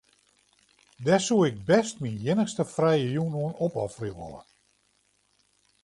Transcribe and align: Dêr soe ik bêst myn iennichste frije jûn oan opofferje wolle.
Dêr 1.05 1.21
soe 1.27 1.41
ik 1.49 1.57
bêst 1.67 1.95
myn 2.01 2.21
iennichste 2.25 2.63
frije 2.75 3.07
jûn 3.15 3.37
oan 3.41 3.57
opofferje 3.65 4.13
wolle. 4.19 4.41